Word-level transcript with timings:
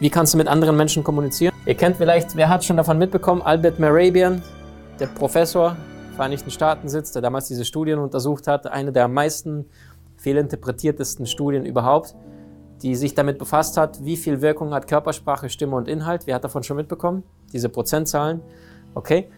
Wie 0.00 0.10
kannst 0.10 0.32
du 0.32 0.38
mit 0.38 0.46
anderen 0.46 0.76
Menschen 0.76 1.02
kommunizieren? 1.02 1.52
Ihr 1.66 1.74
kennt 1.74 1.96
vielleicht, 1.96 2.36
wer 2.36 2.48
hat 2.48 2.64
schon 2.64 2.76
davon 2.76 2.98
mitbekommen, 2.98 3.42
Albert 3.42 3.80
Merabian, 3.80 4.42
der 5.00 5.08
Professor 5.08 5.76
der 6.08 6.14
Vereinigten 6.14 6.52
Staaten 6.52 6.88
sitzt, 6.88 7.16
der 7.16 7.22
damals 7.22 7.48
diese 7.48 7.64
Studien 7.64 7.98
untersucht 7.98 8.46
hat, 8.46 8.68
eine 8.68 8.92
der 8.92 9.06
am 9.06 9.14
meisten 9.14 9.66
fehlinterpretiertesten 10.18 11.26
Studien 11.26 11.64
überhaupt, 11.64 12.14
die 12.82 12.94
sich 12.94 13.14
damit 13.14 13.38
befasst 13.38 13.76
hat, 13.76 14.04
wie 14.04 14.16
viel 14.16 14.40
Wirkung 14.40 14.72
hat 14.72 14.86
Körpersprache, 14.86 15.48
Stimme 15.48 15.74
und 15.74 15.88
Inhalt. 15.88 16.28
Wer 16.28 16.36
hat 16.36 16.44
davon 16.44 16.62
schon 16.62 16.76
mitbekommen? 16.76 17.24
Diese 17.52 17.68
Prozentzahlen. 17.68 18.40
Okay. 18.94 19.28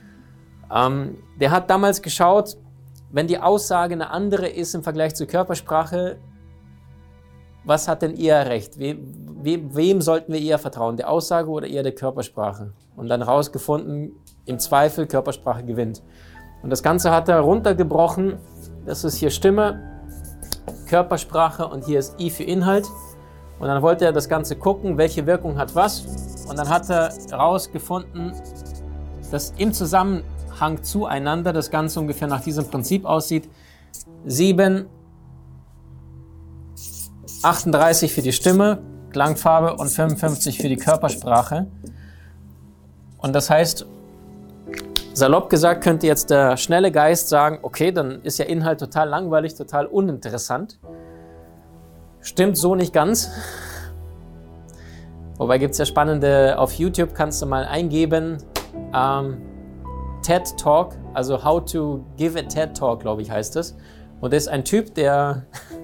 Ähm, 0.74 1.16
der 1.40 1.52
hat 1.52 1.70
damals 1.70 2.02
geschaut, 2.02 2.58
wenn 3.10 3.26
die 3.26 3.38
Aussage 3.38 3.94
eine 3.94 4.10
andere 4.10 4.46
ist 4.46 4.74
im 4.74 4.82
Vergleich 4.82 5.14
zur 5.14 5.26
Körpersprache, 5.26 6.18
was 7.64 7.88
hat 7.88 8.02
denn 8.02 8.16
eher 8.16 8.46
recht? 8.46 8.78
We, 8.78 8.96
we, 9.42 9.60
wem 9.74 10.00
sollten 10.00 10.32
wir 10.32 10.40
eher 10.40 10.58
vertrauen? 10.58 10.96
Der 10.96 11.10
Aussage 11.10 11.50
oder 11.50 11.66
eher 11.66 11.82
der 11.82 11.94
Körpersprache? 11.94 12.72
Und 12.96 13.08
dann 13.08 13.22
rausgefunden, 13.22 14.12
im 14.46 14.58
Zweifel 14.58 15.06
Körpersprache 15.06 15.64
gewinnt. 15.64 16.02
Und 16.62 16.70
das 16.70 16.82
Ganze 16.82 17.10
hat 17.10 17.28
er 17.28 17.40
runtergebrochen. 17.40 18.38
Das 18.86 19.04
ist 19.04 19.16
hier 19.16 19.30
Stimme, 19.30 19.80
Körpersprache 20.88 21.66
und 21.66 21.84
hier 21.84 21.98
ist 21.98 22.18
I 22.20 22.30
für 22.30 22.44
Inhalt. 22.44 22.86
Und 23.58 23.68
dann 23.68 23.82
wollte 23.82 24.06
er 24.06 24.12
das 24.12 24.28
Ganze 24.28 24.56
gucken, 24.56 24.96
welche 24.96 25.26
Wirkung 25.26 25.58
hat 25.58 25.74
was. 25.74 26.46
Und 26.48 26.58
dann 26.58 26.68
hat 26.68 26.88
er 26.88 27.12
herausgefunden, 27.30 28.32
dass 29.30 29.52
im 29.58 29.72
Zusammenhang 29.72 30.82
zueinander 30.82 31.52
das 31.52 31.70
Ganze 31.70 32.00
ungefähr 32.00 32.26
nach 32.26 32.40
diesem 32.40 32.66
Prinzip 32.68 33.04
aussieht. 33.04 33.48
7, 34.24 34.86
38 37.42 38.12
für 38.12 38.22
die 38.22 38.32
Stimme, 38.32 38.78
Klangfarbe 39.10 39.76
und 39.76 39.88
55 39.88 40.58
für 40.58 40.68
die 40.68 40.76
Körpersprache. 40.76 41.66
Und 43.18 43.34
das 43.34 43.50
heißt, 43.50 43.86
Salopp 45.12 45.50
gesagt 45.50 45.82
könnte 45.82 46.06
jetzt 46.06 46.30
der 46.30 46.56
schnelle 46.56 46.92
Geist 46.92 47.28
sagen, 47.28 47.58
okay, 47.62 47.92
dann 47.92 48.22
ist 48.22 48.38
ja 48.38 48.44
Inhalt 48.44 48.78
total 48.78 49.08
langweilig, 49.08 49.54
total 49.54 49.86
uninteressant. 49.86 50.78
Stimmt 52.20 52.56
so 52.56 52.74
nicht 52.74 52.92
ganz. 52.92 53.30
Wobei 55.36 55.58
gibt 55.58 55.72
es 55.72 55.78
ja 55.78 55.86
spannende, 55.86 56.58
auf 56.58 56.72
YouTube 56.74 57.14
kannst 57.14 57.40
du 57.40 57.46
mal 57.46 57.64
eingeben, 57.64 58.38
ähm, 58.94 59.38
TED 60.22 60.56
Talk, 60.58 60.94
also 61.14 61.42
How 61.42 61.64
to 61.64 62.04
Give 62.16 62.38
a 62.38 62.42
TED 62.42 62.76
Talk, 62.76 63.00
glaube 63.00 63.22
ich, 63.22 63.30
heißt 63.30 63.56
es. 63.56 63.76
Und 64.20 64.34
das 64.34 64.44
ist 64.44 64.48
ein 64.48 64.64
Typ, 64.64 64.94
der 64.94 65.46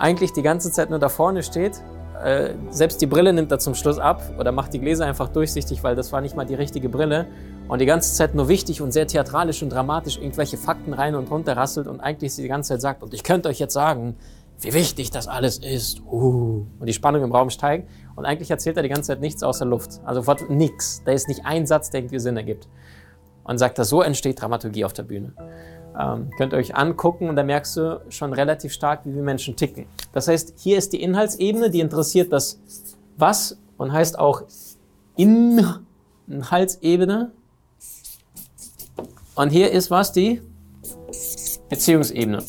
eigentlich 0.00 0.32
die 0.32 0.42
ganze 0.42 0.72
Zeit 0.72 0.90
nur 0.90 0.98
da 0.98 1.08
vorne 1.08 1.42
steht. 1.42 1.80
Äh, 2.22 2.54
selbst 2.70 3.00
die 3.00 3.06
Brille 3.06 3.32
nimmt 3.32 3.50
er 3.52 3.58
zum 3.58 3.74
Schluss 3.74 3.98
ab 3.98 4.22
oder 4.38 4.52
macht 4.52 4.72
die 4.72 4.80
Gläser 4.80 5.06
einfach 5.06 5.28
durchsichtig, 5.28 5.82
weil 5.82 5.94
das 5.94 6.12
war 6.12 6.20
nicht 6.20 6.36
mal 6.36 6.44
die 6.44 6.54
richtige 6.54 6.88
Brille 6.88 7.26
und 7.68 7.80
die 7.80 7.86
ganze 7.86 8.14
Zeit 8.14 8.34
nur 8.34 8.48
wichtig 8.48 8.82
und 8.82 8.92
sehr 8.92 9.06
theatralisch 9.06 9.62
und 9.62 9.70
dramatisch 9.70 10.18
irgendwelche 10.18 10.58
Fakten 10.58 10.92
rein 10.92 11.14
und 11.14 11.30
runter 11.30 11.56
rasselt 11.56 11.86
und 11.86 12.00
eigentlich 12.00 12.34
die 12.34 12.48
ganze 12.48 12.70
Zeit 12.70 12.80
sagt, 12.80 13.02
und 13.02 13.14
ich 13.14 13.22
könnte 13.22 13.48
euch 13.48 13.58
jetzt 13.58 13.72
sagen, 13.72 14.16
wie 14.60 14.74
wichtig 14.74 15.10
das 15.10 15.28
alles 15.28 15.58
ist. 15.58 16.02
Uh. 16.02 16.66
Und 16.78 16.86
die 16.86 16.92
Spannung 16.92 17.22
im 17.22 17.32
Raum 17.32 17.50
steigt. 17.50 17.88
Und 18.14 18.26
eigentlich 18.26 18.50
erzählt 18.50 18.76
er 18.76 18.82
die 18.82 18.90
ganze 18.90 19.08
Zeit 19.08 19.20
nichts 19.20 19.42
außer 19.42 19.64
Luft. 19.64 20.00
Also 20.04 20.22
nichts. 20.48 21.02
Da 21.04 21.12
ist 21.12 21.28
nicht 21.28 21.46
ein 21.46 21.66
Satz, 21.66 21.90
der 21.90 22.00
irgendwie 22.00 22.18
Sinn 22.18 22.36
ergibt. 22.36 22.68
Und 23.44 23.58
sagt, 23.58 23.78
dass 23.78 23.88
so 23.88 24.02
entsteht 24.02 24.40
Dramaturgie 24.40 24.84
auf 24.84 24.92
der 24.92 25.04
Bühne. 25.04 25.32
Ähm, 25.98 26.30
könnt 26.36 26.52
ihr 26.52 26.58
euch 26.58 26.76
angucken 26.76 27.28
und 27.28 27.36
da 27.36 27.42
merkst 27.42 27.76
du 27.76 28.00
schon 28.08 28.32
relativ 28.32 28.72
stark, 28.72 29.00
wie 29.04 29.14
wir 29.14 29.22
Menschen 29.22 29.56
ticken. 29.56 29.86
Das 30.12 30.28
heißt, 30.28 30.54
hier 30.56 30.78
ist 30.78 30.92
die 30.92 31.02
Inhaltsebene, 31.02 31.70
die 31.70 31.80
interessiert 31.80 32.32
das 32.32 32.60
Was 33.16 33.58
und 33.76 33.92
heißt 33.92 34.18
auch 34.18 34.42
Inhaltsebene. 35.16 37.32
Und 39.34 39.50
hier 39.50 39.72
ist 39.72 39.90
was? 39.90 40.12
Die 40.12 40.40
Beziehungsebene. 41.68 42.42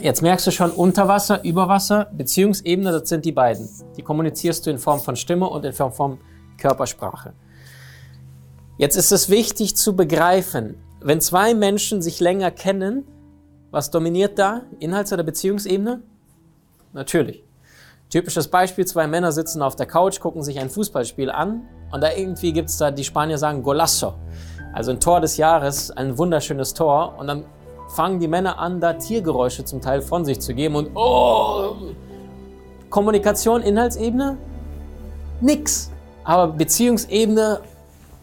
Jetzt 0.00 0.22
merkst 0.22 0.46
du 0.46 0.50
schon 0.50 0.70
Unterwasser, 0.70 1.44
Überwasser, 1.44 2.10
Beziehungsebene, 2.16 2.90
das 2.90 3.08
sind 3.08 3.24
die 3.24 3.32
beiden. 3.32 3.68
Die 3.96 4.02
kommunizierst 4.02 4.66
du 4.66 4.70
in 4.70 4.78
Form 4.78 5.00
von 5.00 5.14
Stimme 5.14 5.48
und 5.48 5.64
in 5.64 5.72
Form 5.72 5.92
von 5.92 6.18
Körpersprache. 6.56 7.34
Jetzt 8.78 8.96
ist 8.96 9.12
es 9.12 9.28
wichtig 9.28 9.76
zu 9.76 9.94
begreifen, 9.94 10.76
wenn 11.00 11.20
zwei 11.20 11.54
Menschen 11.54 12.02
sich 12.02 12.20
länger 12.20 12.50
kennen, 12.50 13.04
was 13.70 13.90
dominiert 13.90 14.38
da? 14.38 14.62
Inhalts- 14.80 15.12
oder 15.12 15.22
Beziehungsebene? 15.22 16.02
Natürlich. 16.92 17.44
Typisches 18.10 18.48
Beispiel, 18.48 18.86
zwei 18.86 19.06
Männer 19.06 19.30
sitzen 19.30 19.62
auf 19.62 19.76
der 19.76 19.86
Couch, 19.86 20.18
gucken 20.18 20.42
sich 20.42 20.58
ein 20.58 20.68
Fußballspiel 20.68 21.30
an 21.30 21.68
und 21.92 22.02
da 22.02 22.12
irgendwie 22.12 22.52
gibt 22.52 22.68
es 22.68 22.76
da, 22.76 22.90
die 22.90 23.04
Spanier 23.04 23.38
sagen 23.38 23.62
Golasso. 23.62 24.14
Also 24.72 24.92
ein 24.92 25.00
Tor 25.00 25.20
des 25.20 25.36
Jahres, 25.36 25.90
ein 25.90 26.16
wunderschönes 26.16 26.74
Tor. 26.74 27.16
Und 27.18 27.26
dann 27.26 27.44
fangen 27.88 28.20
die 28.20 28.28
Männer 28.28 28.58
an, 28.58 28.80
da 28.80 28.92
Tiergeräusche 28.92 29.64
zum 29.64 29.80
Teil 29.80 30.00
von 30.00 30.24
sich 30.24 30.40
zu 30.40 30.54
geben. 30.54 30.76
Und 30.76 30.90
oh, 30.94 31.74
Kommunikation, 32.88 33.62
Inhaltsebene? 33.62 34.36
Nix. 35.40 35.90
Aber 36.24 36.48
Beziehungsebene 36.48 37.60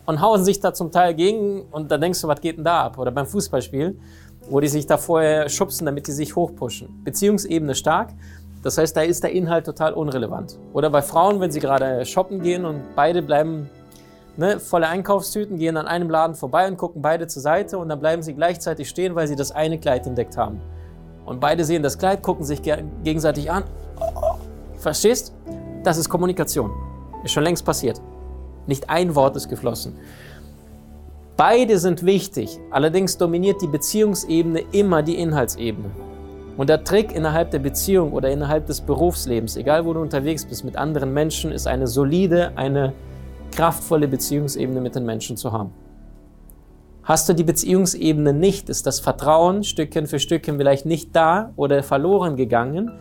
und 0.08 0.22
hauen 0.22 0.44
sich 0.44 0.60
da 0.60 0.74
zum 0.74 0.92
Teil 0.92 1.14
gegen. 1.14 1.62
Und 1.70 1.92
da 1.92 1.98
denkst 1.98 2.22
du, 2.22 2.28
was 2.28 2.42
geht 2.42 2.58
denn 2.58 2.64
da 2.64 2.86
ab? 2.86 2.98
Oder 2.98 3.12
beim 3.12 3.28
Fußballspiel, 3.28 4.00
wo 4.50 4.60
die 4.60 4.68
sich 4.68 4.88
da 4.88 4.98
vorher 4.98 5.48
schubsen, 5.50 5.86
damit 5.86 6.08
die 6.08 6.14
sich 6.14 6.36
hochpushen. 6.36 7.04
Beziehungsebene 7.04 7.76
stark. 7.76 8.10
Das 8.64 8.78
heißt, 8.78 8.98
da 8.98 9.02
ist 9.02 9.24
der 9.24 9.32
Inhalt 9.32 9.66
total 9.66 9.94
unrelevant. 9.94 10.58
Oder 10.74 10.90
bei 10.90 11.02
Frauen, 11.02 11.40
wenn 11.40 11.52
sie 11.52 11.60
gerade 11.60 12.06
shoppen 12.06 12.42
gehen 12.42 12.66
und 12.66 12.82
beide 12.96 13.22
bleiben 13.22 13.70
ne, 14.38 14.60
volle 14.60 14.88
Einkaufstüten, 14.88 15.58
gehen 15.58 15.78
an 15.78 15.88
einem 15.88 16.10
Laden 16.10 16.36
vorbei 16.36 16.68
und 16.68 16.78
gucken 16.78 17.02
beide 17.02 17.28
zur 17.28 17.42
Seite 17.42 17.78
und 17.78 17.90
dann 17.90 18.00
bleiben 18.00 18.24
sie 18.24 18.34
gleichzeitig 18.34 18.90
stehen, 18.90 19.14
weil 19.14 19.28
sie 19.28 19.36
das 19.36 19.52
eine 19.52 19.78
Kleid 19.78 20.08
entdeckt 20.08 20.38
haben. 20.38 20.60
Und 21.26 21.42
beide 21.42 21.66
sehen 21.66 21.84
das 21.84 21.98
Kleid, 21.98 22.24
gucken 22.24 22.46
sich 22.46 22.62
gegenseitig 22.62 23.52
an. 23.52 23.66
Verstehst? 24.78 25.34
Das 25.84 25.98
ist 25.98 26.08
Kommunikation. 26.08 26.72
Ist 27.24 27.34
schon 27.34 27.44
längst 27.44 27.66
passiert. 27.66 28.02
Nicht 28.68 28.90
ein 28.90 29.16
Wort 29.16 29.36
ist 29.36 29.50
geflossen. 29.50 29.94
Beide 31.38 31.78
sind 31.78 32.06
wichtig, 32.06 32.60
allerdings 32.72 33.18
dominiert 33.18 33.62
die 33.62 33.68
Beziehungsebene 33.68 34.64
immer 34.72 35.04
die 35.04 35.16
Inhaltsebene. 35.16 35.90
Und 36.58 36.70
der 36.70 36.84
Trick 36.84 37.16
innerhalb 37.16 37.52
der 37.52 37.60
Beziehung 37.60 38.12
oder 38.12 38.32
innerhalb 38.32 38.66
des 38.66 38.82
Berufslebens, 38.82 39.56
egal 39.56 39.86
wo 39.86 39.94
du 39.94 40.02
unterwegs 40.02 40.46
bist 40.46 40.66
mit 40.66 40.76
anderen 40.76 41.14
Menschen, 41.14 41.52
ist 41.52 41.68
eine 41.68 41.86
solide, 41.86 42.52
eine 42.56 42.94
kraftvolle 43.52 44.08
Beziehungsebene 44.08 44.82
mit 44.82 44.96
den 44.96 45.06
Menschen 45.06 45.38
zu 45.38 45.52
haben. 45.52 45.72
Hast 47.04 47.30
du 47.30 47.34
die 47.34 47.44
Beziehungsebene 47.44 48.34
nicht, 48.34 48.70
ist 48.70 48.88
das 48.88 49.00
Vertrauen 49.00 49.64
Stückchen 49.64 50.08
für 50.08 50.20
Stückchen 50.20 50.58
vielleicht 50.58 50.86
nicht 50.86 51.16
da 51.16 51.54
oder 51.56 51.82
verloren 51.84 52.36
gegangen, 52.36 52.92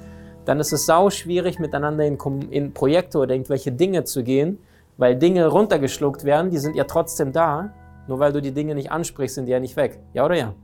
dann 0.45 0.61
ist 0.61 0.73
es 0.73 0.87
sau 0.87 1.11
schwierig, 1.11 1.59
miteinander 1.59 2.05
in, 2.05 2.19
in 2.51 2.73
Projekte 2.73 3.19
oder 3.19 3.35
irgendwelche 3.35 3.73
Dinge 3.73 4.05
zu 4.05 4.23
gehen, 4.23 4.59
weil 4.97 5.17
Dinge 5.17 5.47
runtergeschluckt 5.47 6.25
werden, 6.25 6.51
die 6.51 6.59
sind 6.59 6.77
ja 6.77 6.85
trotzdem 6.85 7.33
da, 7.33 7.73
nur 8.09 8.19
weil 8.19 8.33
du 8.33 8.41
die 8.41 8.53
Dinge 8.53 8.75
nicht 8.75 8.91
ansprichst, 8.91 9.35
sind 9.35 9.47
die 9.47 9.53
ja 9.53 9.61
nicht 9.61 9.77
weg. 9.77 10.01
Ja 10.13 10.25
oder 10.25 10.37
ja? 10.37 10.55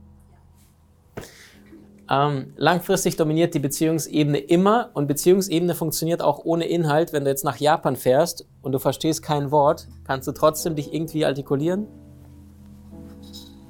Ähm, 2.09 2.53
langfristig 2.57 3.15
dominiert 3.15 3.53
die 3.53 3.59
Beziehungsebene 3.59 4.37
immer 4.37 4.89
und 4.93 5.07
Beziehungsebene 5.07 5.73
funktioniert 5.73 6.21
auch 6.21 6.43
ohne 6.43 6.65
Inhalt. 6.65 7.13
Wenn 7.13 7.23
du 7.23 7.29
jetzt 7.29 7.45
nach 7.45 7.57
Japan 7.57 7.95
fährst 7.95 8.45
und 8.61 8.73
du 8.73 8.79
verstehst 8.79 9.23
kein 9.23 9.51
Wort, 9.51 9.87
kannst 10.05 10.27
du 10.27 10.31
trotzdem 10.33 10.75
dich 10.75 10.93
irgendwie 10.93 11.25
artikulieren? 11.25 11.87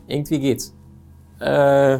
Irgendwie 0.08 0.40
geht's. 0.40 0.74
Äh, 1.40 2.00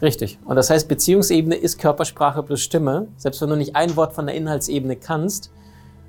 richtig. 0.00 0.38
Und 0.44 0.56
das 0.56 0.70
heißt, 0.70 0.88
Beziehungsebene 0.88 1.56
ist 1.56 1.78
Körpersprache 1.78 2.42
plus 2.44 2.60
Stimme. 2.60 3.08
Selbst 3.16 3.42
wenn 3.42 3.50
du 3.50 3.56
nicht 3.56 3.74
ein 3.74 3.96
Wort 3.96 4.12
von 4.12 4.26
der 4.26 4.36
Inhaltsebene 4.36 4.96
kannst, 4.96 5.50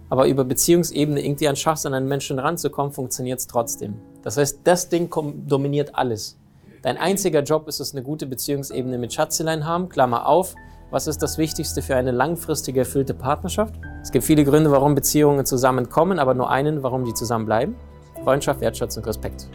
aber 0.09 0.27
über 0.27 0.43
Beziehungsebene 0.43 1.23
irgendwie 1.23 1.47
an 1.47 1.55
schaffst, 1.55 1.85
an 1.85 1.93
einen 1.93 2.07
Menschen 2.07 2.39
ranzukommen, 2.39 2.91
funktioniert 2.91 3.39
es 3.39 3.47
trotzdem. 3.47 3.95
Das 4.23 4.37
heißt, 4.37 4.61
das 4.63 4.89
Ding 4.89 5.09
dominiert 5.47 5.95
alles. 5.95 6.37
Dein 6.81 6.97
einziger 6.97 7.43
Job 7.43 7.67
ist 7.67 7.79
es, 7.79 7.93
eine 7.93 8.03
gute 8.03 8.25
Beziehungsebene 8.25 8.97
mit 8.97 9.13
Schatzelein 9.13 9.65
haben, 9.65 9.89
Klammer 9.89 10.27
auf, 10.27 10.55
Was 10.91 11.05
ist 11.05 11.21
das 11.21 11.37
Wichtigste 11.37 11.83
für 11.83 11.95
eine 11.95 12.09
langfristig 12.09 12.75
erfüllte 12.75 13.13
Partnerschaft? 13.13 13.75
Es 14.01 14.11
gibt 14.11 14.25
viele 14.25 14.43
Gründe, 14.43 14.71
warum 14.71 14.95
Beziehungen 14.95 15.45
zusammenkommen, 15.45 16.17
aber 16.17 16.33
nur 16.33 16.49
einen, 16.49 16.81
warum 16.81 17.05
die 17.05 17.13
zusammenbleiben. 17.13 17.75
Freundschaft, 18.23 18.59
Wertschätzung, 18.59 19.05
Respekt. 19.05 19.49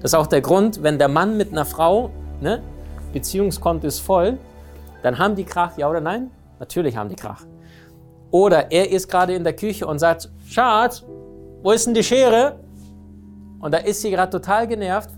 Das 0.00 0.10
ist 0.10 0.14
auch 0.14 0.26
der 0.26 0.40
Grund, 0.40 0.82
wenn 0.82 0.98
der 0.98 1.06
Mann 1.06 1.36
mit 1.36 1.52
einer 1.52 1.64
Frau, 1.64 2.10
ne, 2.40 2.60
Beziehungskonto 3.12 3.86
ist 3.86 4.00
voll, 4.00 4.38
dann 5.04 5.18
haben 5.18 5.36
die 5.36 5.44
Krach, 5.44 5.78
ja 5.78 5.88
oder 5.88 6.00
nein? 6.00 6.32
Natürlich 6.58 6.96
haben 6.96 7.08
die 7.08 7.16
Krach. 7.16 7.44
Oder 8.32 8.72
er 8.72 8.90
ist 8.90 9.08
gerade 9.08 9.34
in 9.34 9.44
der 9.44 9.52
Küche 9.52 9.86
und 9.86 9.98
sagt, 9.98 10.28
Schatz, 10.48 11.04
wo 11.62 11.70
ist 11.70 11.86
denn 11.86 11.94
die 11.94 12.02
Schere? 12.02 12.58
Und 13.60 13.72
da 13.72 13.78
ist 13.78 14.00
sie 14.00 14.10
gerade 14.10 14.30
total 14.30 14.66
genervt 14.66 15.10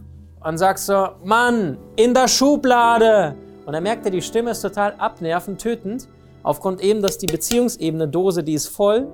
und 0.45 0.59
sagt 0.59 0.81
so, 0.81 1.09
Mann, 1.23 1.79
in 1.97 2.13
der 2.13 2.29
Schublade. 2.29 3.37
Und 3.65 3.73
dann 3.73 3.83
merkt 3.83 4.05
er, 4.05 4.11
die 4.11 4.21
Stimme 4.21 4.51
ist 4.51 4.61
total 4.61 4.95
abnervend, 4.99 5.61
tötend. 5.61 6.09
Aufgrund 6.43 6.83
eben, 6.83 7.01
dass 7.01 7.17
die 7.17 7.27
Beziehungsebene 7.27 8.09
Dose, 8.09 8.43
die 8.43 8.53
ist 8.53 8.67
voll, 8.67 9.07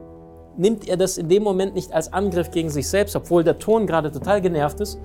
nimmt 0.56 0.88
er 0.88 0.96
das 0.96 1.18
in 1.18 1.28
dem 1.28 1.44
Moment 1.44 1.74
nicht 1.74 1.92
als 1.92 2.12
Angriff 2.12 2.50
gegen 2.50 2.70
sich 2.70 2.88
selbst, 2.88 3.14
obwohl 3.14 3.44
der 3.44 3.58
Ton 3.58 3.86
gerade 3.86 4.10
total 4.10 4.40
genervt 4.40 4.80
ist, 4.80 4.98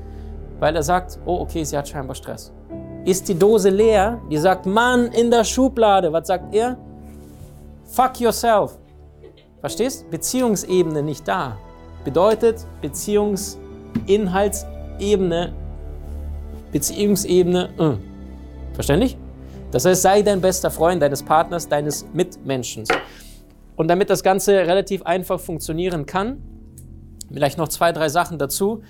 weil 0.60 0.76
er 0.76 0.84
sagt, 0.84 1.20
oh 1.26 1.42
okay, 1.42 1.64
sie 1.64 1.78
hat 1.78 1.88
scheinbar 1.88 2.16
Stress. 2.16 2.52
Ist 3.04 3.28
die 3.28 3.38
Dose 3.38 3.70
leer, 3.70 4.20
die 4.32 4.38
sagt, 4.38 4.66
Mann, 4.66 5.08
in 5.08 5.30
der 5.30 5.44
Schublade. 5.44 6.12
Was 6.12 6.28
sagt 6.28 6.56
er? 6.56 6.78
Fuck 7.84 8.20
yourself. 8.20 8.80
Verstehst? 9.66 10.06
Beziehungsebene 10.12 11.02
nicht 11.02 11.28
da. 11.28 11.58
Bedeutet 12.04 12.68
Beziehungsinhaltsebene, 12.84 15.54
Beziehungsebene, 16.72 17.70
äh. 17.80 17.94
verständlich? 18.76 19.18
Das 19.72 19.86
heißt, 19.86 20.04
sei 20.04 20.22
dein 20.22 20.40
bester 20.40 20.70
Freund 20.70 21.02
deines 21.02 21.24
Partners, 21.24 21.68
deines 21.68 22.06
Mitmenschen. 22.14 22.84
Und 23.76 23.88
damit 23.88 24.12
das 24.12 24.22
Ganze 24.22 24.54
relativ 24.54 25.02
einfach 25.02 25.40
funktionieren 25.40 26.06
kann, 26.06 26.44
vielleicht 27.34 27.58
noch 27.58 27.70
zwei, 27.70 27.92
drei 27.92 28.10
Sachen 28.10 28.38
dazu. 28.38 28.84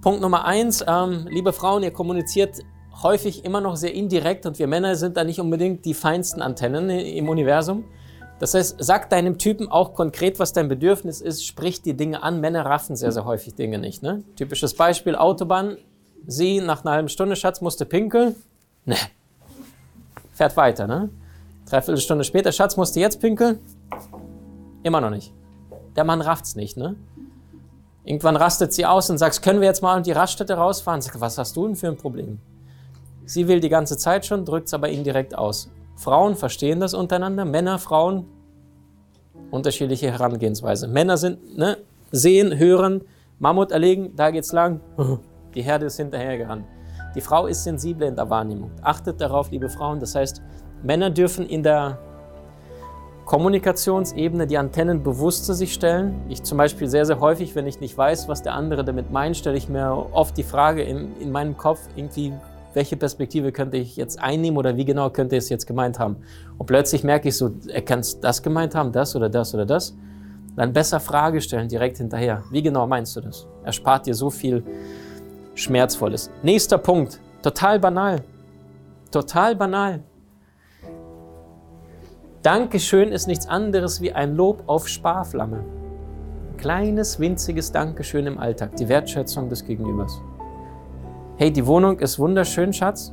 Punkt 0.00 0.20
Nummer 0.20 0.46
eins, 0.46 0.84
ähm, 0.84 1.28
liebe 1.30 1.52
Frauen, 1.52 1.84
ihr 1.84 1.92
kommuniziert 1.92 2.58
häufig 3.04 3.44
immer 3.44 3.60
noch 3.60 3.76
sehr 3.76 3.94
indirekt 3.94 4.46
und 4.46 4.58
wir 4.58 4.66
Männer 4.66 4.96
sind 4.96 5.16
da 5.16 5.22
nicht 5.22 5.38
unbedingt 5.38 5.84
die 5.84 5.94
feinsten 5.94 6.42
Antennen 6.42 6.90
im 6.90 7.28
Universum. 7.28 7.84
Das 8.42 8.54
heißt, 8.54 8.74
sag 8.80 9.08
deinem 9.08 9.38
Typen 9.38 9.70
auch 9.70 9.94
konkret, 9.94 10.40
was 10.40 10.52
dein 10.52 10.66
Bedürfnis 10.66 11.20
ist, 11.20 11.46
sprich 11.46 11.80
die 11.80 11.94
Dinge 11.94 12.24
an. 12.24 12.40
Männer 12.40 12.66
raffen 12.66 12.96
sehr, 12.96 13.12
sehr 13.12 13.24
häufig 13.24 13.54
Dinge 13.54 13.78
nicht. 13.78 14.02
Ne? 14.02 14.24
Typisches 14.34 14.74
Beispiel, 14.74 15.14
Autobahn, 15.14 15.76
sie 16.26 16.60
nach 16.60 16.84
einer 16.84 16.90
halben 16.90 17.08
Stunde, 17.08 17.36
Schatz, 17.36 17.60
musste 17.60 17.86
pinkeln. 17.86 18.34
Ne. 18.84 18.96
Fährt 20.32 20.56
weiter, 20.56 20.88
ne? 20.88 21.08
Dreiviertel 21.70 22.00
Stunde 22.00 22.24
später, 22.24 22.50
Schatz, 22.50 22.76
musste 22.76 22.98
jetzt 22.98 23.20
pinkeln. 23.20 23.60
Immer 24.82 25.00
noch 25.00 25.10
nicht. 25.10 25.32
Der 25.94 26.02
Mann 26.02 26.20
rafft's 26.20 26.56
nicht, 26.56 26.76
ne? 26.76 26.96
Irgendwann 28.02 28.34
rastet 28.34 28.72
sie 28.72 28.86
aus 28.86 29.08
und 29.08 29.18
sagt, 29.18 29.40
können 29.42 29.60
wir 29.60 29.68
jetzt 29.68 29.82
mal 29.82 29.96
in 29.98 30.02
die 30.02 30.10
Raststätte 30.10 30.54
rausfahren? 30.54 31.00
Sagt, 31.00 31.20
was 31.20 31.38
hast 31.38 31.54
du 31.54 31.68
denn 31.68 31.76
für 31.76 31.86
ein 31.86 31.96
Problem? 31.96 32.40
Sie 33.24 33.46
will 33.46 33.60
die 33.60 33.68
ganze 33.68 33.96
Zeit 33.96 34.26
schon, 34.26 34.44
drückt 34.44 34.66
es 34.66 34.74
aber 34.74 34.88
indirekt 34.88 35.38
aus. 35.38 35.70
Frauen 35.94 36.34
verstehen 36.34 36.80
das 36.80 36.92
untereinander, 36.94 37.44
Männer, 37.44 37.78
Frauen, 37.78 38.26
unterschiedliche 39.50 40.10
Herangehensweise. 40.10 40.88
Männer 40.88 41.16
sind, 41.16 41.56
ne, 41.56 41.78
sehen, 42.10 42.58
hören, 42.58 43.02
Mammut 43.38 43.72
erlegen, 43.72 44.14
da 44.16 44.30
geht's 44.30 44.52
lang, 44.52 44.80
die 45.54 45.62
Herde 45.62 45.86
ist 45.86 45.96
hinterhergerannt. 45.96 46.64
Die 47.14 47.20
Frau 47.20 47.46
ist 47.46 47.64
sensibler 47.64 48.08
in 48.08 48.16
der 48.16 48.30
Wahrnehmung. 48.30 48.70
Achtet 48.82 49.20
darauf, 49.20 49.50
liebe 49.50 49.68
Frauen. 49.68 50.00
Das 50.00 50.14
heißt, 50.14 50.40
Männer 50.82 51.10
dürfen 51.10 51.46
in 51.46 51.62
der 51.62 51.98
Kommunikationsebene 53.26 54.46
die 54.46 54.58
Antennen 54.58 55.02
bewusster 55.02 55.54
sich 55.54 55.72
stellen. 55.72 56.22
Ich 56.28 56.42
zum 56.42 56.58
Beispiel 56.58 56.88
sehr, 56.88 57.06
sehr 57.06 57.20
häufig, 57.20 57.54
wenn 57.54 57.66
ich 57.66 57.80
nicht 57.80 57.96
weiß, 57.96 58.28
was 58.28 58.42
der 58.42 58.54
andere 58.54 58.84
damit 58.84 59.10
meint, 59.10 59.36
stelle 59.36 59.56
ich 59.56 59.68
mir 59.68 60.06
oft 60.12 60.36
die 60.36 60.42
Frage 60.42 60.82
in, 60.82 61.16
in 61.20 61.30
meinem 61.30 61.56
Kopf 61.56 61.80
irgendwie, 61.94 62.32
welche 62.74 62.96
Perspektive 62.96 63.52
könnte 63.52 63.76
ich 63.76 63.96
jetzt 63.96 64.18
einnehmen 64.20 64.58
oder 64.58 64.76
wie 64.76 64.84
genau 64.84 65.10
könnte 65.10 65.36
es 65.36 65.48
jetzt 65.48 65.66
gemeint 65.66 65.98
haben. 65.98 66.16
Und 66.58 66.66
plötzlich 66.66 67.04
merke 67.04 67.28
ich 67.28 67.36
so, 67.36 67.50
er 67.68 67.82
kann 67.82 68.02
das 68.20 68.42
gemeint 68.42 68.74
haben, 68.74 68.92
das 68.92 69.14
oder 69.16 69.28
das 69.28 69.54
oder 69.54 69.66
das. 69.66 69.94
Dann 70.56 70.72
besser 70.72 71.00
Frage 71.00 71.40
stellen 71.40 71.68
direkt 71.68 71.98
hinterher. 71.98 72.42
Wie 72.50 72.62
genau 72.62 72.86
meinst 72.86 73.16
du 73.16 73.20
das? 73.20 73.46
Erspart 73.64 74.06
dir 74.06 74.14
so 74.14 74.30
viel 74.30 74.62
Schmerzvolles. 75.54 76.30
Nächster 76.42 76.78
Punkt. 76.78 77.20
Total 77.42 77.78
banal. 77.78 78.22
Total 79.10 79.56
banal. 79.56 80.00
Dankeschön 82.42 83.12
ist 83.12 83.28
nichts 83.28 83.46
anderes 83.46 84.00
wie 84.00 84.12
ein 84.12 84.34
Lob 84.34 84.64
auf 84.66 84.88
Sparflamme. 84.88 85.64
Kleines, 86.56 87.18
winziges 87.20 87.72
Dankeschön 87.72 88.26
im 88.26 88.38
Alltag, 88.38 88.76
die 88.76 88.88
Wertschätzung 88.88 89.48
des 89.48 89.64
Gegenübers. 89.64 90.20
Hey, 91.36 91.50
die 91.50 91.66
Wohnung 91.66 91.98
ist 91.98 92.18
wunderschön, 92.18 92.74
Schatz. 92.74 93.10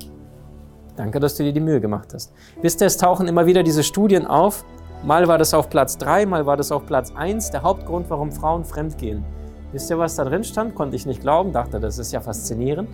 Danke, 0.98 1.22
dass 1.22 1.36
du 1.36 1.44
dir 1.44 1.54
die 1.54 1.62
Mühe 1.62 1.80
gemacht 1.80 2.14
hast. 2.14 2.34
Wisst 2.62 2.82
ihr, 2.82 2.88
es 2.88 2.98
tauchen 2.98 3.30
immer 3.30 3.46
wieder 3.46 3.64
diese 3.64 3.82
Studien 3.82 4.28
auf. 4.28 4.66
Mal 5.04 5.30
war 5.30 5.38
das 5.38 5.54
auf 5.54 5.70
Platz 5.70 5.98
3, 5.98 6.26
mal 6.26 6.46
war 6.46 6.58
das 6.58 6.74
auf 6.74 6.86
Platz 6.86 7.14
1. 7.16 7.52
Der 7.52 7.64
Hauptgrund, 7.64 8.10
warum 8.10 8.34
Frauen 8.34 8.66
fremdgehen. 8.66 9.24
Wisst 9.72 9.90
ihr, 9.90 9.98
was 9.98 10.18
da 10.18 10.26
drin 10.26 10.44
stand? 10.44 10.76
Konnte 10.76 10.98
ich 10.98 11.06
nicht 11.06 11.22
glauben, 11.22 11.54
dachte, 11.54 11.80
das 11.80 11.98
ist 11.98 12.12
ja 12.12 12.20
faszinierend. 12.20 12.90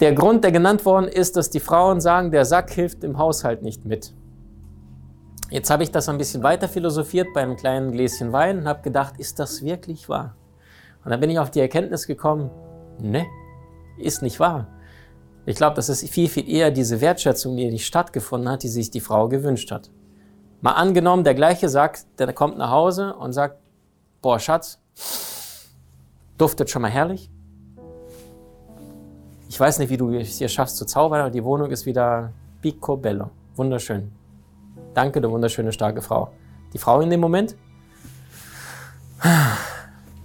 Der 0.00 0.14
Grund, 0.14 0.42
der 0.44 0.52
genannt 0.52 0.86
worden 0.86 1.08
ist, 1.08 1.36
dass 1.36 1.50
die 1.50 1.60
Frauen 1.60 2.00
sagen, 2.00 2.30
der 2.30 2.46
Sack 2.46 2.70
hilft 2.70 3.04
im 3.04 3.18
Haushalt 3.18 3.60
nicht 3.62 3.84
mit. 3.84 4.14
Jetzt 5.50 5.68
habe 5.68 5.82
ich 5.82 5.90
das 5.90 6.08
ein 6.08 6.16
bisschen 6.16 6.42
weiter 6.42 6.68
philosophiert 6.68 7.28
bei 7.34 7.42
einem 7.42 7.56
kleinen 7.56 7.92
Gläschen 7.92 8.32
Wein 8.32 8.60
und 8.60 8.66
habe 8.66 8.80
gedacht, 8.80 9.18
ist 9.18 9.38
das 9.38 9.62
wirklich 9.62 10.08
wahr? 10.08 10.36
Und 11.04 11.10
dann 11.10 11.20
bin 11.20 11.30
ich 11.30 11.38
auf 11.38 11.50
die 11.50 11.60
Erkenntnis 11.60 12.06
gekommen, 12.06 12.50
ne, 13.00 13.26
ist 13.98 14.22
nicht 14.22 14.40
wahr. 14.40 14.68
Ich 15.46 15.56
glaube, 15.56 15.76
das 15.76 15.88
ist 15.88 16.08
viel, 16.08 16.28
viel 16.28 16.48
eher 16.48 16.70
diese 16.70 17.00
Wertschätzung, 17.00 17.56
die 17.56 17.70
nicht 17.70 17.86
stattgefunden 17.86 18.48
hat, 18.50 18.62
die 18.62 18.68
sich 18.68 18.90
die 18.90 19.00
Frau 19.00 19.28
gewünscht 19.28 19.70
hat. 19.70 19.90
Mal 20.60 20.72
angenommen, 20.72 21.24
der 21.24 21.34
gleiche 21.34 21.68
sagt, 21.68 22.06
der 22.18 22.32
kommt 22.32 22.58
nach 22.58 22.70
Hause 22.70 23.14
und 23.14 23.32
sagt, 23.32 23.56
boah, 24.20 24.38
Schatz, 24.38 24.78
duftet 26.36 26.68
schon 26.68 26.82
mal 26.82 26.90
herrlich. 26.90 27.30
Ich 29.48 29.58
weiß 29.58 29.78
nicht, 29.78 29.88
wie 29.90 29.96
du 29.96 30.12
es 30.14 30.38
hier 30.38 30.48
schaffst 30.48 30.76
zu 30.76 30.84
zaubern, 30.84 31.20
aber 31.20 31.30
die 31.30 31.42
Wohnung 31.42 31.70
ist 31.70 31.86
wieder 31.86 32.32
picobello. 32.60 33.30
Wunderschön. 33.56 34.12
Danke, 34.94 35.20
du 35.20 35.30
wunderschöne, 35.30 35.72
starke 35.72 36.02
Frau. 36.02 36.32
Die 36.72 36.78
Frau 36.78 37.00
in 37.00 37.10
dem 37.10 37.20
Moment, 37.20 37.56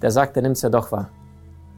der 0.02 0.12
sagt, 0.12 0.36
der 0.36 0.44
nimmt 0.44 0.58
es 0.58 0.62
ja 0.62 0.70
doch 0.70 0.92
wahr. 0.92 1.10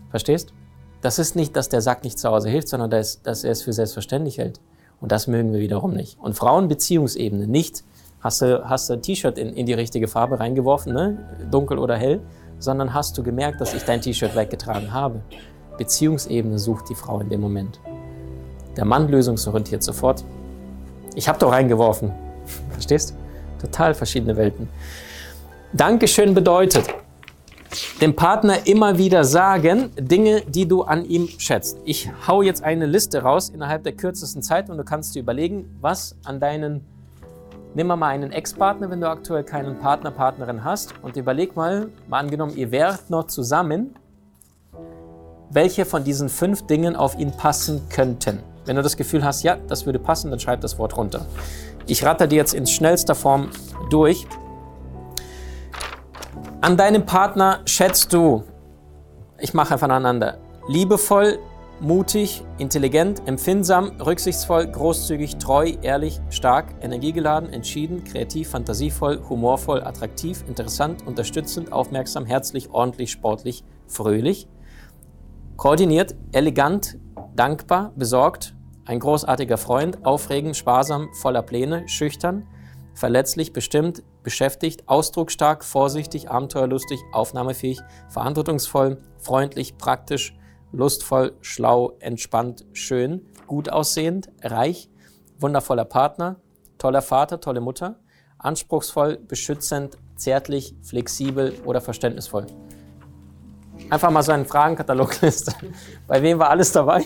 Verstehst? 0.09 0.53
Das 1.01 1.19
ist 1.19 1.36
nicht, 1.36 1.55
dass 1.55 1.69
der 1.69 1.81
Sack 1.81 2.03
nicht 2.03 2.17
zu 2.17 2.29
Hause 2.29 2.50
hilft, 2.50 2.69
sondern 2.69 2.89
dass, 2.89 3.21
dass 3.21 3.43
er 3.43 3.51
es 3.51 3.62
für 3.62 3.74
selbstverständlich 3.74 4.38
hält. 4.38 4.59
Und 5.00 5.12
das 5.12 5.27
mögen 5.27 5.53
wir 5.53 5.59
wiederum 5.59 5.93
nicht. 5.93 6.19
Und 6.19 6.33
Frauenbeziehungsebene 6.36 7.47
nicht, 7.47 7.83
hast 8.19 8.41
du, 8.41 8.67
hast 8.67 8.89
du 8.89 8.93
ein 8.93 9.01
T-Shirt 9.01 9.38
in, 9.38 9.53
in 9.53 9.65
die 9.65 9.74
richtige 9.74 10.07
Farbe 10.07 10.39
reingeworfen, 10.39 10.93
ne? 10.93 11.17
dunkel 11.51 11.77
oder 11.77 11.95
hell, 11.95 12.21
sondern 12.59 12.93
hast 12.93 13.17
du 13.17 13.24
gemerkt, 13.24 13.62
dass 13.62 13.74
ich 13.74 13.83
dein 13.83 14.01
T-Shirt 14.01 14.36
weggetragen 14.36 14.91
habe. 14.91 15.21
Beziehungsebene 15.77 16.57
sucht 16.57 16.89
die 16.89 16.95
Frau 16.95 17.19
in 17.19 17.29
dem 17.29 17.41
Moment. 17.41 17.79
Der 18.75 18.86
Mann 18.86 19.07
lösungsorientiert 19.09 19.83
sofort. 19.83 20.24
Ich 21.13 21.27
habe 21.27 21.38
doch 21.38 21.51
reingeworfen. 21.51 22.12
Verstehst? 22.71 23.15
Total 23.62 23.93
verschiedene 23.93 24.36
Welten. 24.38 24.69
Dankeschön 25.74 26.33
bedeutet, 26.33 26.88
dem 28.01 28.15
Partner 28.15 28.65
immer 28.65 28.97
wieder 28.97 29.24
sagen, 29.24 29.91
Dinge, 29.97 30.41
die 30.41 30.67
du 30.67 30.83
an 30.83 31.05
ihm 31.05 31.27
schätzt. 31.38 31.79
Ich 31.86 32.09
hau 32.27 32.41
jetzt 32.41 32.63
eine 32.63 32.86
Liste 32.86 33.21
raus 33.21 33.50
innerhalb 33.50 33.83
der 33.83 33.93
kürzesten 33.93 34.41
Zeit 34.41 34.69
und 34.69 34.77
du 34.77 34.83
kannst 34.83 35.15
dir 35.15 35.19
überlegen, 35.19 35.77
was 35.81 36.15
an 36.24 36.39
deinen, 36.39 36.86
nimm 37.75 37.88
mal 37.88 38.01
einen 38.03 38.31
Ex-Partner, 38.31 38.89
wenn 38.89 39.01
du 39.01 39.09
aktuell 39.09 39.43
keinen 39.43 39.79
Partner, 39.79 40.12
Partnerin 40.12 40.63
hast 40.63 40.93
und 41.01 41.17
überleg 41.17 41.55
mal, 41.55 41.89
mal 42.07 42.19
angenommen, 42.19 42.55
ihr 42.55 42.71
wärt 42.71 43.09
noch 43.09 43.27
zusammen, 43.27 43.95
welche 45.50 45.86
von 45.86 46.03
diesen 46.03 46.29
fünf 46.29 46.67
Dingen 46.67 46.95
auf 46.95 47.17
ihn 47.17 47.31
passen 47.31 47.81
könnten. 47.89 48.39
Wenn 48.65 48.75
du 48.75 48.81
das 48.81 48.97
Gefühl 48.97 49.24
hast, 49.24 49.43
ja, 49.43 49.57
das 49.67 49.86
würde 49.86 49.97
passen, 49.97 50.29
dann 50.29 50.39
schreib 50.39 50.62
das 50.62 50.77
Wort 50.77 50.97
runter. 50.97 51.25
Ich 51.88 52.03
ratter 52.03 52.27
dir 52.27 52.36
jetzt 52.36 52.53
in 52.53 52.67
schnellster 52.67 53.15
Form 53.15 53.50
durch. 53.89 54.27
An 56.59 56.75
deinem 56.75 57.05
Partner 57.05 57.59
schätzt 57.65 58.11
du, 58.13 58.43
ich 59.37 59.53
mache 59.53 59.75
einfach 59.75 59.85
aneinander, 59.85 60.39
liebevoll, 60.67 61.37
mutig, 61.79 62.43
intelligent, 62.57 63.21
empfindsam, 63.27 64.01
rücksichtsvoll, 64.01 64.65
großzügig, 64.65 65.37
treu, 65.37 65.73
ehrlich, 65.83 66.19
stark, 66.31 66.73
energiegeladen, 66.81 67.53
entschieden, 67.53 68.03
kreativ, 68.03 68.49
fantasievoll, 68.49 69.21
humorvoll, 69.29 69.83
attraktiv, 69.83 70.43
interessant, 70.47 71.05
unterstützend, 71.05 71.71
aufmerksam, 71.71 72.25
herzlich, 72.25 72.71
ordentlich, 72.71 73.11
sportlich, 73.11 73.63
fröhlich, 73.85 74.47
koordiniert, 75.57 76.15
elegant, 76.31 76.97
dankbar, 77.35 77.91
besorgt, 77.95 78.55
Ein 78.85 78.99
großartiger 78.99 79.57
Freund, 79.57 80.05
aufregend, 80.05 80.55
sparsam, 80.55 81.09
voller 81.13 81.43
Pläne, 81.43 81.87
schüchtern, 81.87 82.47
verletzlich, 82.97 83.53
bestimmt, 83.53 84.01
beschäftigt, 84.23 84.89
ausdrucksstark, 84.89 85.63
vorsichtig, 85.63 86.31
abenteuerlustig, 86.31 86.99
aufnahmefähig, 87.11 87.79
verantwortungsvoll, 88.09 88.97
freundlich, 89.19 89.77
praktisch, 89.77 90.35
lustvoll, 90.71 91.33
schlau, 91.41 91.93
entspannt, 91.99 92.65
schön, 92.73 93.21
gut 93.45 93.69
aussehend, 93.69 94.29
reich, 94.43 94.89
wundervoller 95.39 95.85
Partner, 95.85 96.37
toller 96.79 97.03
Vater, 97.03 97.39
tolle 97.39 97.61
Mutter, 97.61 97.99
anspruchsvoll, 98.39 99.17
beschützend, 99.17 99.99
zärtlich, 100.15 100.73
flexibel 100.81 101.53
oder 101.65 101.81
verständnisvoll. 101.81 102.47
Einfach 103.91 104.09
mal 104.09 104.23
so 104.23 104.31
einen 104.31 104.45
Fragenkatalog-Liste. 104.45 105.53
Bei 106.07 106.19
wem 106.23 106.39
war 106.39 106.49
alles 106.49 106.71
dabei? 106.71 107.05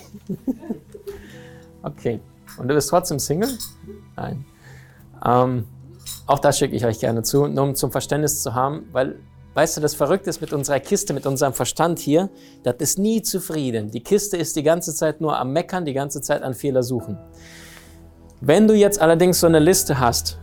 okay. 1.84 2.22
Und 2.58 2.70
du 2.70 2.76
bist 2.76 2.90
trotzdem 2.90 3.20
Single? 3.20 3.58
Nein. 4.16 4.46
Ähm, 5.24 5.68
auch 6.28 6.40
das 6.40 6.58
schicke 6.58 6.76
ich 6.76 6.86
euch 6.86 7.00
gerne 7.00 7.24
zu, 7.24 7.48
nur 7.48 7.64
um 7.64 7.76
zum 7.76 7.92
Verständnis 7.92 8.42
zu 8.42 8.54
haben, 8.54 8.88
weil, 8.92 9.16
weißt 9.54 9.78
du, 9.78 9.82
das 9.82 9.96
Verrückte 9.96 10.30
ist 10.30 10.42
mit 10.42 10.54
unserer 10.54 10.80
Kiste, 10.80 11.14
mit 11.14 11.26
unserem 11.26 11.54
Verstand 11.54 12.00
hier, 12.00 12.30
das 12.64 12.76
ist 12.80 13.00
nie 13.00 13.22
zufrieden. 13.22 13.92
Die 13.92 14.02
Kiste 14.02 14.38
ist 14.38 14.56
die 14.56 14.64
ganze 14.64 14.94
Zeit 14.94 15.22
nur 15.22 15.38
am 15.38 15.52
Meckern, 15.52 15.86
die 15.86 15.94
ganze 15.94 16.22
Zeit 16.22 16.44
an 16.44 16.54
Fehler 16.54 16.84
suchen. 16.84 17.18
Wenn 18.40 18.68
du 18.68 18.74
jetzt 18.74 19.02
allerdings 19.02 19.40
so 19.40 19.48
eine 19.48 19.60
Liste 19.60 20.00
hast, 20.00 20.38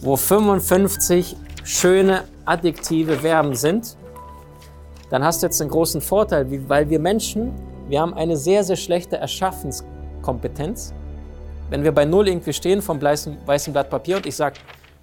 wo 0.00 0.16
55 0.16 1.36
schöne 1.64 2.24
adjektive 2.44 3.18
Verben 3.18 3.54
sind, 3.54 3.96
dann 5.10 5.24
hast 5.24 5.42
du 5.42 5.46
jetzt 5.46 5.60
einen 5.60 5.70
großen 5.70 6.00
Vorteil, 6.00 6.46
weil 6.68 6.90
wir 6.90 6.98
Menschen, 6.98 7.52
wir 7.88 8.00
haben 8.00 8.14
eine 8.14 8.36
sehr, 8.36 8.64
sehr 8.64 8.76
schlechte 8.76 9.16
Erschaffenskompetenz. 9.16 10.92
Wenn 11.70 11.84
wir 11.84 11.92
bei 11.92 12.04
Null 12.04 12.28
irgendwie 12.28 12.52
stehen 12.52 12.82
vom 12.82 13.00
weißen 13.00 13.72
Blatt 13.72 13.90
Papier 13.90 14.16
und 14.16 14.26
ich 14.26 14.36
sage, 14.36 14.56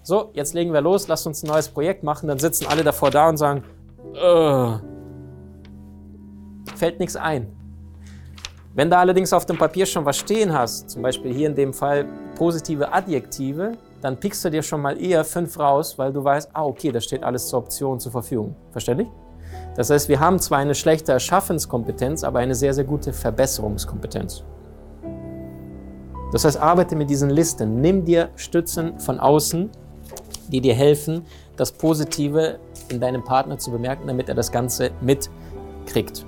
so, 0.04 0.32
jetzt 0.34 0.54
legen 0.54 0.74
wir 0.74 0.82
los, 0.82 1.08
lasst 1.08 1.28
uns 1.28 1.44
ein 1.44 1.48
neues 1.48 1.70
Projekt 1.70 2.04
machen, 2.04 2.28
dann 2.28 2.40
sitzen 2.40 2.66
alle 2.68 2.84
davor 2.84 3.12
da 3.12 3.30
und 3.30 3.38
sagen, 3.38 3.64
Ugh. 4.14 4.82
fällt 6.76 7.00
nichts 7.00 7.16
ein. 7.16 7.48
Wenn 8.74 8.90
du 8.90 8.98
allerdings 8.98 9.34
auf 9.34 9.46
dem 9.46 9.58
Papier 9.58 9.86
schon 9.86 10.06
was 10.06 10.18
stehen 10.18 10.54
hast, 10.54 10.90
zum 10.90 11.02
Beispiel 11.02 11.34
hier 11.34 11.48
in 11.48 11.56
dem 11.56 11.74
Fall 11.74 12.06
positive 12.36 12.92
Adjektive, 12.92 13.74
dann 14.02 14.18
pickst 14.18 14.44
du 14.46 14.50
dir 14.50 14.64
schon 14.64 14.82
mal 14.82 15.00
eher 15.00 15.24
fünf 15.24 15.60
raus, 15.60 15.98
weil 15.98 16.12
du 16.12 16.24
weißt, 16.24 16.50
ah, 16.54 16.66
okay, 16.66 16.92
da 16.92 17.00
steht 17.02 17.24
alles 17.24 17.48
zur 17.48 17.60
Option 17.60 18.00
zur 18.00 18.12
Verfügung. 18.12 18.56
Verständlich? 18.72 19.10
Das 19.76 19.90
heißt, 19.90 20.10
wir 20.10 20.20
haben 20.20 20.40
zwar 20.40 20.60
eine 20.60 20.74
schlechte 20.74 21.12
Erschaffenskompetenz, 21.12 22.24
aber 22.24 22.40
eine 22.40 22.56
sehr, 22.56 22.74
sehr 22.74 22.84
gute 22.84 23.14
Verbesserungskompetenz. 23.14 24.44
Das 26.32 26.46
heißt, 26.46 26.58
arbeite 26.58 26.96
mit 26.96 27.10
diesen 27.10 27.30
Listen. 27.30 27.82
Nimm 27.82 28.06
dir 28.06 28.30
Stützen 28.36 29.00
von 29.00 29.20
außen, 29.20 29.70
die 30.52 30.62
dir 30.62 30.74
helfen, 30.74 31.26
das 31.58 31.72
Positive 31.72 32.60
in 32.90 33.00
deinem 33.00 33.24
Partner 33.24 33.58
zu 33.58 33.72
bemerken, 33.72 34.08
damit 34.08 34.30
er 34.30 34.36
das 34.36 34.52
Ganze 34.52 34.92
mitkriegt. 35.02 36.26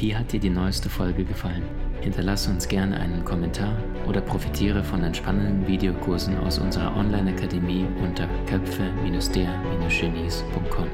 Wie 0.00 0.16
hat 0.16 0.32
dir 0.32 0.40
die 0.40 0.48
neueste 0.48 0.88
Folge 0.88 1.24
gefallen? 1.24 1.62
Hinterlasse 2.00 2.50
uns 2.50 2.66
gerne 2.66 2.98
einen 2.98 3.22
Kommentar 3.22 3.76
oder 4.08 4.22
profitiere 4.22 4.82
von 4.82 5.02
den 5.02 5.12
spannenden 5.12 5.66
Videokursen 5.66 6.38
aus 6.38 6.58
unserer 6.58 6.96
Online-Akademie 6.96 7.84
unter 8.02 8.26
köpfe-der-genies.com. 8.46 10.86